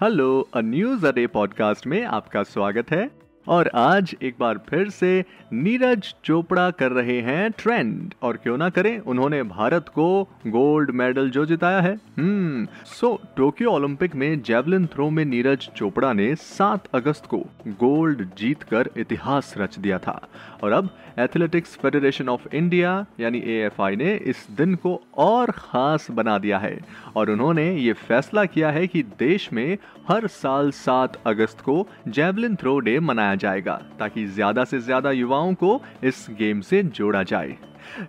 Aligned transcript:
Hello 0.00 0.48
a 0.54 0.60
news 0.60 1.06
a day 1.06 1.26
podcast 1.26 1.86
में 1.86 2.04
आपका 2.04 2.42
स्वागत 2.42 2.90
है। 2.90 3.04
और 3.48 3.70
आज 3.74 4.14
एक 4.22 4.34
बार 4.40 4.58
फिर 4.68 4.88
से 4.90 5.24
नीरज 5.52 6.14
चोपड़ा 6.24 6.70
कर 6.70 6.92
रहे 6.92 7.20
हैं 7.20 7.50
ट्रेंड 7.50 8.14
और 8.22 8.36
क्यों 8.36 8.56
ना 8.58 8.68
करें, 8.68 8.98
उन्होंने 8.98 9.42
भारत 9.42 9.88
को 9.88 10.28
गोल्ड 10.46 10.90
मेडल 10.90 11.30
जो 11.30 11.46
जिताया 11.46 11.80
है। 11.80 11.94
हम्म 12.18 12.66
सो 12.84 13.20
टोक्यो 13.36 13.70
ओलंपिक 13.70 14.14
में 14.14 14.42
जेवलिन 14.42 14.86
थ्रो 14.86 15.10
में 15.10 15.24
नीरज 15.24 15.68
चोपड़ा 15.76 16.12
ने 16.12 16.34
7 16.36 16.88
अगस्त 16.94 17.26
को 17.26 17.38
गोल्ड 17.68 18.28
जीतकर 18.38 18.90
इतिहास 18.96 19.54
रच 19.58 19.78
दिया 19.78 19.98
था। 19.98 20.20
और 20.62 20.72
अब 20.72 20.88
एथलेटिक्स 21.18 21.76
फेडरेशन 21.76 22.28
ऑफ़ 22.28 22.54
इंडिया 22.54 23.06
यानी 23.20 23.38
एएफआई 23.38 23.96
ने 23.96 24.14
इस 24.14 24.46
दिन 24.56 24.74
को 24.74 25.00
और 25.16 25.50
खास 25.50 26.10
बना 26.10 26.38
दिया 26.38 26.58
है। 26.58 26.78
और 27.16 27.30
उन्होंने 27.30 27.76
ये 27.76 27.92
फैसला 27.92 28.44
किया 28.44 28.70
है 28.70 28.86
कि 28.86 29.02
देश 29.02 29.52
में 29.52 29.78
हर 30.08 30.26
साल 30.26 30.70
7 30.70 31.16
अगस्त 31.26 31.60
को 31.60 31.88
जेवलिन 32.08 32.56
थ्रो 32.56 32.78
डे 32.78 33.00
मनाया 33.00 33.34
जाएगा, 33.36 33.80
ताकि 33.98 34.26
ज़्यादा 34.26 34.64
से 34.64 34.78
ज़्यादा 34.80 35.10
युवाओं 35.10 35.54
को 35.54 35.80
इस 36.04 36.26
गेम 36.30 36.60
से 36.60 36.82
जोड़ा 36.82 37.22
जाए। 37.22 37.56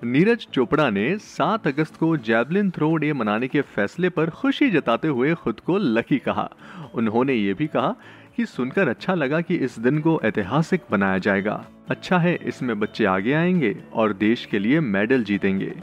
नीरज 0.03 0.47
चोपड़ा 0.53 0.89
ने 0.89 1.17
7 1.17 1.67
अगस्त 1.67 1.97
को 1.97 2.15
जेवलिन 2.17 2.69
थ्रो 2.71 2.95
डे 2.95 3.11
मनाने 3.13 3.47
के 3.47 3.61
फैसले 3.61 4.09
पर 4.09 4.29
खुशी 4.29 4.69
जताते 4.69 5.07
हुए 5.07 5.33
खुद 5.33 5.59
को 5.59 5.77
लकी 5.77 6.17
कहा। 6.17 6.49
उन्होंने 6.95 7.33
ये 7.33 7.53
भी 7.53 7.67
कहा 7.67 7.95
कि 8.37 8.45
सुनकर 8.45 8.87
अच्छा 8.87 9.13
लगा 9.13 9.41
कि 9.41 9.55
इस 9.55 9.79
दिन 9.79 9.99
को 9.99 10.19
ऐतिहासिक 10.23 10.81
बनाया 10.91 11.17
जाएगा। 11.17 11.63
अच्छा 11.89 12.17
है, 12.17 12.35
इसमें 12.35 12.79
बच्चे 12.79 13.05
आगे 13.05 13.33
आएँगे 13.33 13.75
और 13.93 14.13
देश 14.13 14.45
के 14.45 14.59
लिए 14.59 14.79
मेडल 14.79 15.23
जीतेंगे। 15.23 15.73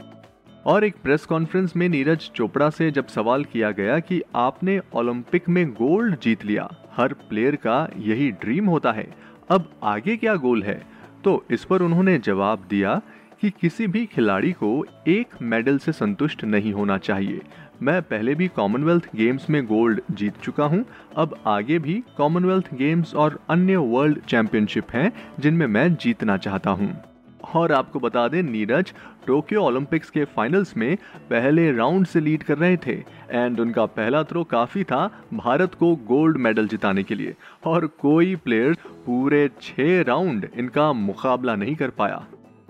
और 0.65 0.83
एक 0.83 0.95
प्रेस 1.03 1.25
कॉन्फ्रेंस 1.25 1.75
में 1.75 1.87
नीरज 1.89 2.29
चोपड़ा 2.35 2.69
से 2.69 2.89
जब 2.91 3.07
सवाल 3.07 3.43
किया 3.43 3.71
गया 3.71 3.99
कि 3.99 4.21
आपने 4.35 4.79
ओलंपिक 4.93 5.49
में 5.49 5.67
गोल्ड 5.71 6.19
जीत 6.19 6.45
लिया, 6.45 6.69
हर 6.91 7.13
प्लेयर 7.29 7.55
का 7.55 7.87
यही 7.97 8.31
ड्रीम 8.31 8.65
होता 8.65 8.91
है 8.91 9.07
अब 9.49 9.69
आगे 9.83 10.17
क्या 10.17 10.35
गोल 10.35 10.63
है? 10.63 10.81
तो 11.23 11.45
इस 11.51 11.65
पर 11.65 11.81
उन्होंने 11.81 12.17
जवाब 12.17 12.67
दिया 12.69 13.01
कि 13.41 13.49
किसी 13.49 13.87
भी 13.87 14.05
खिलाड़ी 14.05 14.51
को 14.51 14.85
एक 15.07 15.27
मेडल 15.41 15.77
से 15.77 15.91
संतुष्ट 15.91 16.43
नहीं 16.43 16.73
होना 16.73 16.97
चाहिए। 16.97 17.41
मैं 17.81 18.01
पहले 18.01 18.35
भी 18.35 18.47
कॉमनवेल्थ 18.47 19.09
गेम्स 19.15 19.49
में 19.49 19.65
गोल्ड 19.65 20.01
जीत 20.11 20.33
चुका 20.43 20.65
हूँ। 20.65 20.85
अब 21.17 21.35
आगे 21.45 21.79
भी 21.79 22.03
कॉमनवेल्थ 22.17 22.73
गेम्स 22.73 23.15
और 23.15 23.39
अन्य 23.49 23.75
वर्ल्ड 23.75 24.19
चैंपियनशिप 24.19 24.91
हैं 24.91 25.11
जिनमें 25.39 25.67
मैं 25.67 25.95
जीतना 25.95 26.37
चाहता 26.37 26.69
हूँ। 26.69 27.14
और 27.55 27.71
आपको 27.71 27.99
बता 27.99 28.27
दें, 28.27 28.43
नीरज 28.43 28.93
टोक्यो 29.27 29.61
ओलंपिक्स 29.61 30.09
के 30.09 30.25
फाइनल्स 30.25 30.77
में 30.77 30.97
पहले 31.29 31.71
राउंड 31.71 32.05
से 32.05 32.19
लीड 32.19 32.43
कर 32.43 32.57
रहे 32.57 32.77
थे। 32.77 33.03
एंड 33.31 33.59
उनका 33.59 33.85
पहला 33.85 34.23
थ्रो 34.23 34.43
काफ़ी 34.43 34.83
था 34.83 35.21
भारत 35.33 35.73
को 35.73 35.95
गोल्ड 35.95 36.37
मेडल 36.37 36.67
जिताने 36.67 37.03
के 37.03 37.15
लिए। 37.15 37.35
और 37.65 37.87
कोई 37.87 38.35
प्लेयर 38.35 38.73
पूरे 39.05 39.49
छह 39.61 40.01
राउंड 40.01 40.49
इनका 40.55 40.93
मुकाबला 40.93 41.55
नहीं 41.55 41.75
कर 41.75 41.89
पाया। 41.89 42.25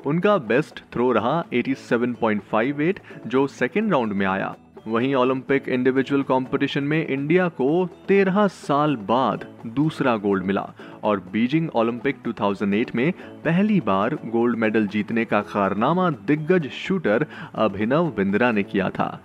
उनका 0.06 0.38
बेस्ट 0.38 0.84
थ्रो 0.94 1.12
रहा 1.12 1.44
87.58 1.54 3.00
जो 3.28 3.48
सेकेंड 3.48 3.92
राउंड 3.92 4.14
में 4.14 4.26
आया। 4.26 4.56
वहीं 4.88 5.16
ओलंपिक 5.16 5.70
इंडिविजुअल 5.70 6.22
कंपटीशन 6.22 6.84
में 6.84 7.08
इंडिया 7.08 7.48
को 7.48 7.90
13 8.12 8.48
साल 8.48 8.96
बाद 8.96 9.46
दूसरा 9.68 10.18
गोल्ड 10.18 10.46
मिला 10.46 10.74
और 11.04 11.20
बीजिंग 11.20 11.70
ओलंपिक 11.76 12.16
2008 12.28 12.96
में 12.96 13.12
पहली 13.46 13.82
बार 13.82 14.16
गोल्ड 14.16 14.58
मेडल 14.58 14.88
जीतने 14.88 15.26
का 15.26 15.42
कारनामा 15.42 16.10
दिग्गज 16.10 16.70
शूटर 16.70 17.26
अभिनव 17.56 18.14
बिंद्रा 18.18 18.52
ने 18.52 18.64
किया 18.64 18.90
था। 18.90 19.24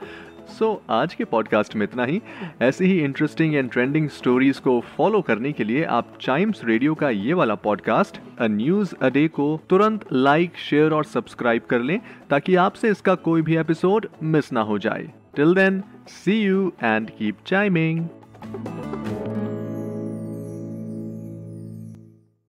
सो 0.58 0.82
so, 0.84 0.90
आज 0.90 1.14
के 1.14 1.24
पॉडकास्ट 1.24 1.76
में 1.76 1.84
इतना 1.84 2.04
ही। 2.04 2.22
ऐसे 2.62 2.86
ही 2.86 3.00
इंटरेस्टिंग 3.00 3.54
एंड 3.54 3.70
ट्रेंडिंग 3.70 4.08
स्टोरीज 4.08 4.58
को 4.58 4.80
फॉलो 4.80 5.20
करने 5.20 5.52
के 5.52 5.64
लिए 5.64 5.84
आप 5.84 6.18
चाइम्स 6.20 6.64
रेडियो 6.64 6.94
का 6.94 7.10
ये 7.10 7.32
वाला 7.32 7.54
podcast 7.54 8.20
a 8.38 8.46
news 8.46 8.94
a 9.02 9.10
day 9.10 9.28
को 9.28 9.60
तुरंत 9.70 10.04
लाइक 10.12 10.56
शेयर 10.56 10.92
और 10.92 11.04
सब्सक्राइब 11.04 11.62
कर 11.70 11.80
लें 11.80 12.00
ताकि 12.30 12.54
आपसे 12.54 12.90
इसका 12.90 13.14
कोई 13.14 13.42
भी 13.42 13.56
एपिसोड 13.56 14.06
मिस 14.22 14.52
ना 14.52 14.60
हो 14.60 14.78
जाए। 14.78 15.19
Till 15.36 15.54
then 15.54 15.82
see 16.08 16.40
you 16.42 16.72
and 16.82 17.10
keep 17.18 17.36
chiming 17.46 18.04